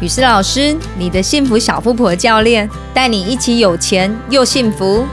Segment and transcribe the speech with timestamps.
[0.00, 5.04] 雨诗老师，你的幸福小富婆教练，带你一起有钱又幸福。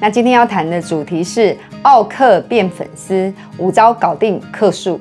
[0.00, 4.98] 那今天要谈的主题是奥克变粉丝，五招搞定客数。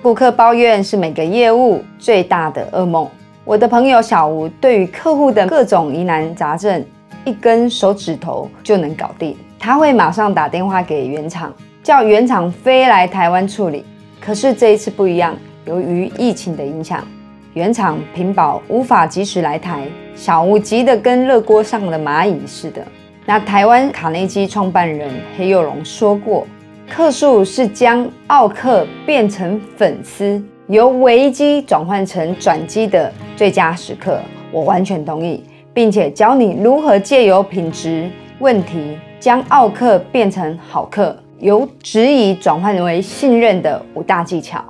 [0.00, 3.06] 顾客抱怨是每个业务最大的噩梦。
[3.44, 6.82] 我的朋友小吴对于客户的各种疑难杂症，
[7.26, 9.36] 一根手指头就能搞定。
[9.58, 13.84] 他会马上打电话给原厂，叫原厂飞来台湾处理。
[14.26, 17.06] 可是这一次不一样，由于疫情的影响，
[17.54, 22.82] 原厂屏保无法及时来台，小吴急得跟热锅上的蚂蚁似的。
[23.24, 26.44] 那台湾卡内基创办人黑幼龙说过，
[26.90, 34.18] 客数是将奥客变成粉丝，由危机转换成转机的最佳时刻。
[34.50, 41.16] 我完全同意，并且教你如何借由品质问题将奥客变成好客。
[41.38, 44.64] 由质疑转换为信任的五大技巧。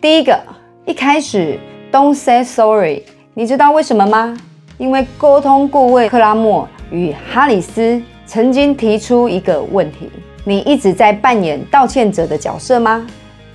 [0.00, 0.38] 第一个，
[0.84, 1.58] 一开始
[1.90, 4.36] don't say sorry，你知道为什么吗？
[4.76, 10.10] 因为沟通顾问克拉默与哈里斯曾经提出一个问题：
[10.44, 13.06] 你一直在扮演道歉者的角色吗？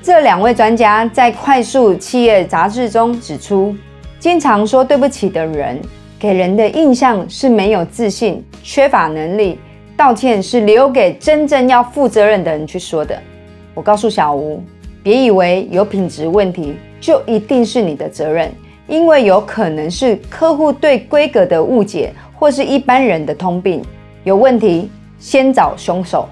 [0.02, 3.76] 这两位专家在《快速企业》杂志中指出，
[4.18, 5.80] 经常说对不起的人，
[6.18, 9.60] 给人的印象是没有自信、缺乏能力。
[10.00, 13.22] 道歉是留给真正要负责任的人去说的。
[13.74, 14.64] 我告诉小吴，
[15.04, 18.50] 别以为有品质问题就一定是你的责任，
[18.88, 23.82] 因为有可能是客户对规格的误解，或是一般人的通病。
[24.24, 24.90] 有问题
[25.20, 26.30] 先找凶手。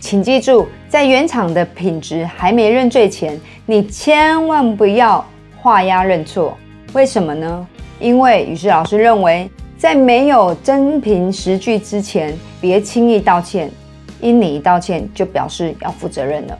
[0.00, 5.24] 请记住，在原厂的品质还没认罪前，你千万不要
[5.56, 6.58] 画押认错。
[6.94, 7.66] 为什么呢？
[8.00, 9.48] 因为雨诗老师认为。
[9.76, 12.32] 在没有真凭实据之前，
[12.64, 13.70] 别轻易道歉，
[14.22, 16.58] 因你一道歉就表示要负责任了。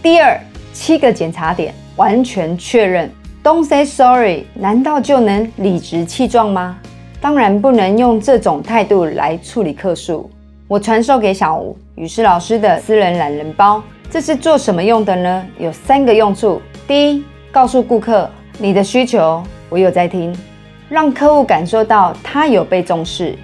[0.00, 0.38] 第二，
[0.72, 3.10] 七个检查点完全确认
[3.42, 6.78] ，Don't say sorry，难道就能理直气壮吗？
[7.20, 10.30] 当然不能用这种态度来处理客诉。
[10.68, 15.44] 我传授给小吴雨诗老师的私人懒人包，这是做什么用的呢？
[15.58, 16.62] 有三个用处。
[16.86, 20.32] 第一，告诉顾客你的需求，我有在听。
[20.88, 23.36] 让客户感受到他有被重视。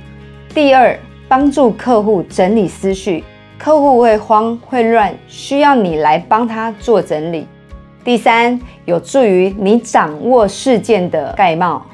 [0.54, 0.96] 第二，
[1.28, 3.24] 帮助客户整理思绪，
[3.58, 7.46] 客户会慌会乱，需要你来帮他做整理。
[8.04, 11.84] 第三，有助于你掌握事件的概貌。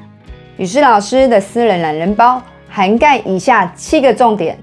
[0.57, 4.57] 雨诗老师的私人懒人包涵盖以下七个重点：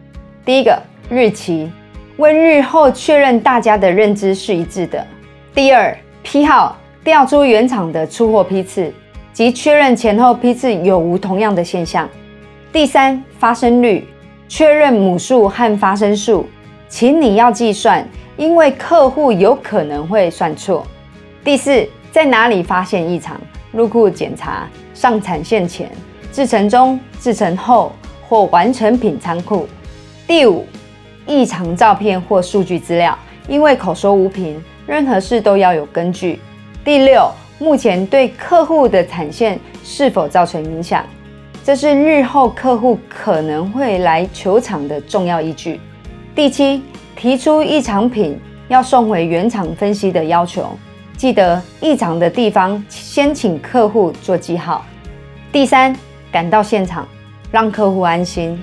[0.45, 1.69] 第一个，日期，
[2.17, 5.01] 为日后确认大家的认知是一致的；
[5.55, 8.93] 第二，批号，调出原厂的出货批次。
[9.33, 12.07] 及确认前后批次有无同样的现象。
[12.73, 14.07] 第三，发生率，
[14.51, 16.45] 确认母数和发生数，
[16.89, 18.05] 请你要计算，
[18.37, 20.85] 因为客户有可能会算错。
[21.45, 23.41] 第四，在哪里发现异常？
[23.71, 25.89] 入库检查、上产线前、
[26.33, 27.93] 制成中、制成后
[28.29, 29.69] 或完成品仓库。
[30.27, 30.67] 第五，
[31.29, 33.17] 异常照片或数据资料，
[33.47, 36.41] 因为口说无凭，任何事都要有根据。
[36.85, 37.31] 第六。
[37.63, 41.05] 目前对客户的产线是否造成影响，
[41.71, 45.81] 这是日后客户可能会来球场的重要依据。
[46.35, 46.83] 第七，
[47.15, 48.37] 提出异常品
[48.67, 50.69] 要送回原厂分析的要求，
[51.17, 54.85] 记得异常的地方先请客户做记号。
[55.53, 55.95] 第三，
[56.33, 57.07] 赶到现场
[57.53, 58.61] 让客户安心。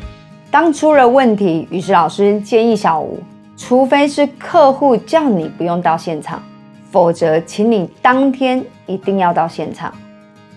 [0.51, 3.23] 当出了问题，于是老师建议小吴，
[3.55, 6.43] 除非是客户叫你不用到现场。
[6.91, 9.93] 否则，请你当天一定要到现场。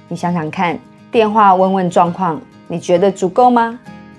[0.09, 0.77] 你想想看，
[1.11, 3.79] 电话问问状况，你觉得足够吗？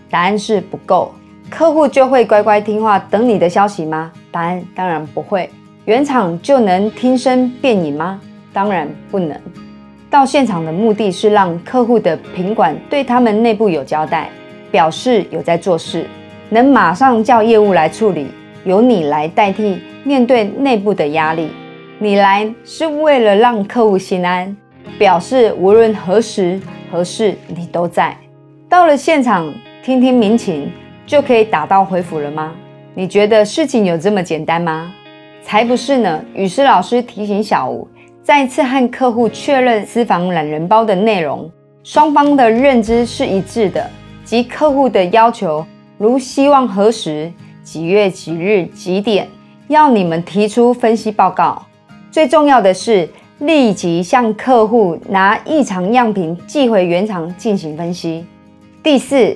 [0.09, 1.13] 答案是不够。
[1.50, 4.12] 客户就会乖乖听话等你的消息吗？
[4.29, 5.50] 答案当然不会。
[5.85, 8.19] 原厂就能听声辨影吗？
[8.52, 9.40] 当然不能。
[10.09, 14.29] 到现场的目的是让客户的品管对他们内部有交代，
[14.69, 16.06] 表示有在做事，
[16.50, 18.28] 能马上叫业务来处理，
[18.66, 21.52] 由你来代替面对内部的压力。
[22.00, 24.55] 你来是为了让客户心安，
[24.97, 26.59] 表示无论何时
[26.91, 28.16] 何事你都在。
[28.67, 29.52] 到了现场
[29.82, 30.70] 听听民情，
[31.05, 32.52] 就可以打道回府了吗？
[32.93, 34.91] 你觉得事情有这么简单吗？
[35.43, 36.23] 才不是呢！
[36.35, 37.88] 雨师老师提醒小吴，
[38.22, 41.49] 再次和客户确认私房懒人包的内容，
[41.84, 43.90] 双方的认知是一致的，
[44.23, 45.66] 及客户的要求，
[45.97, 47.32] 如希望何时、
[47.64, 49.28] 几月几日几点
[49.67, 51.66] 要你们提出分析报告。
[52.11, 53.09] 最重要的是，
[53.41, 58.23] 立即向客户拿异常样品寄回原厂进行分析。
[58.84, 59.35] 第四，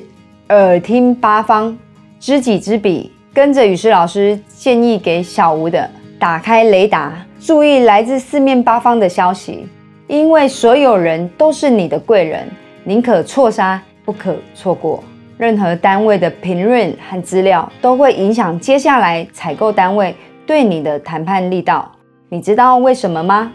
[0.50, 1.76] 耳听八方，
[2.20, 9.66] 知己知彼，跟着雨师老师建议给小吴的打开雷达，注意来自四面八方的消息，
[10.08, 12.48] 因为所有人都是你的贵人，
[12.84, 15.04] 宁可错杀，不可错过。
[15.36, 20.16] 任何单位的评论和资料都会影响接下来采购单位
[20.46, 21.92] 对你的谈判力道。
[22.30, 23.52] 你知道为什么吗？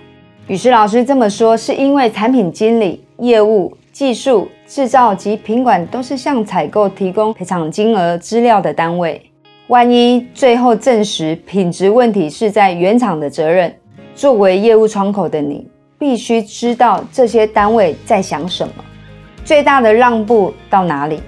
[0.50, 9.22] 雨师老师这么说，是因为产品经理、业务、技术、制造及品管都是向采购提供赔偿金额资料的单位。
[9.68, 13.72] 万一最后证实品质问题是在原厂的责任，
[14.16, 15.64] 作为业务窗口的你，
[15.96, 18.74] 必须知道这些单位在想什么，
[19.44, 21.20] 最大的让步到哪里，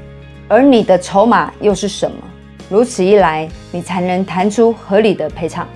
[0.49, 2.17] 而你的筹码又是什么？
[2.69, 5.69] 如此一来，你才能谈出合理的赔偿。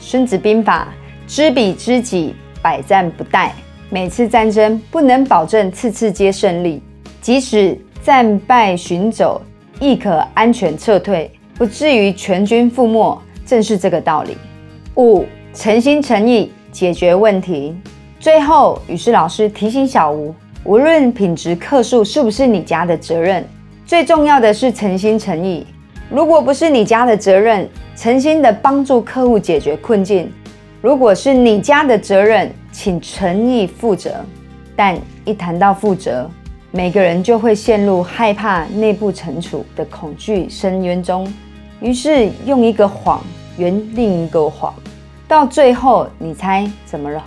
[0.00, 0.88] 孙子兵法：
[1.26, 3.50] 知彼知己，百战不殆。
[3.90, 6.82] 每次战争不能保证次次皆胜利，
[7.20, 9.40] 即使战败寻走，
[9.80, 11.30] 亦可安全撤退。
[11.56, 14.36] 不至于全军覆没，正是这个道理。
[14.94, 17.74] 五诚心诚意解决问题。
[18.20, 20.34] 最后，雨师老师提醒小吴：
[20.64, 23.44] 无论品质克数是不是你家的责任，
[23.86, 25.66] 最重要的是诚心诚意。
[26.10, 30.26] 如果不是你家的责任，诚心的帮助客户解决困境；
[30.80, 34.24] 如果是你家的责任，请诚意负责。
[34.76, 36.30] 但一谈到负责，
[36.70, 41.26] 每个人就会陷入害怕内部惩处的恐惧深渊中。
[41.80, 43.20] 于是用一个谎
[43.56, 44.72] 圆另一个谎，
[45.26, 47.24] 到最后你猜怎么了？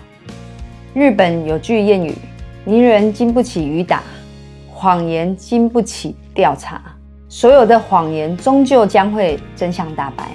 [0.93, 2.15] 日本有句谚语
[2.63, 4.01] ：“泥人经不起雨打，
[4.69, 6.81] 谎言经不起调查。”
[7.27, 10.29] 所有的谎言终究将会真相大白。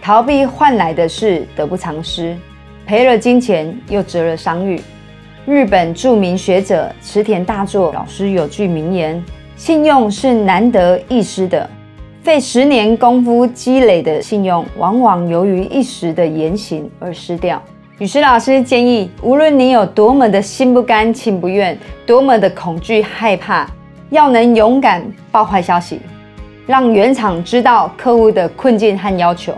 [0.00, 2.36] 逃避换来的是得不偿失，
[2.86, 4.80] 赔了金钱又折了商誉。
[5.46, 9.22] 日本著名学者池田大作老师有句名言
[9.56, 11.68] ：“信用是难得一失的。”
[12.22, 17.60] 费十年功夫积累的信用，往往由于一时的言行而失掉。
[17.98, 21.76] 雨师老师建议，无论你有多么的心不甘情不愿，
[22.06, 23.66] 多么的恐惧害怕，
[24.10, 26.00] 要能勇敢报坏消息，
[26.66, 29.54] 让原厂知道客户的困境和要求，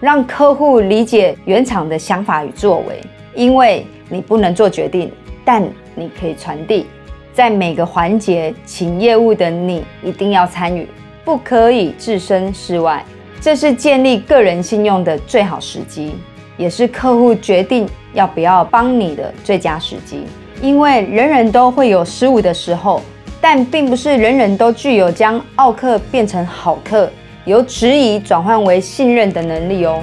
[0.00, 3.00] 让客户理解原厂的想法与作为。
[3.34, 5.10] 因为你不能做决定，
[5.44, 5.62] 但
[5.94, 6.86] 你可以传递，
[7.32, 10.88] 在每个环节，请业务的你一定要参与。
[11.24, 13.04] 不可以置身事外，
[13.40, 16.14] 这是建立个人信用的最好时机，
[16.56, 20.24] 也是客户决定要不要帮你的最佳时机。
[20.60, 23.00] 因为人人都会有失误的时候，
[23.40, 27.08] 但并不是人人都具有将奥客变成好客，
[27.44, 30.02] 由质疑转换为信任的能力哦。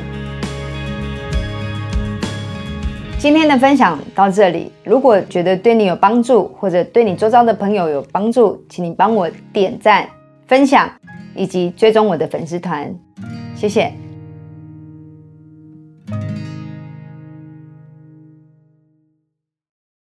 [3.18, 10.08] 今天的分享到这里，如果觉得对你有帮助，或者对你周遭的朋友有帮助，请你帮我点赞、
[10.48, 10.90] 分享。
[11.40, 12.92] 以及追踪我的粉丝团，
[13.56, 14.07] 谢谢。